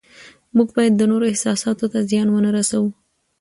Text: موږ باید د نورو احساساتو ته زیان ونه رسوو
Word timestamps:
موږ 0.55 0.69
باید 0.77 0.93
د 0.97 1.01
نورو 1.11 1.25
احساساتو 1.31 1.85
ته 1.93 1.99
زیان 2.09 2.27
ونه 2.31 2.49
رسوو 2.57 2.89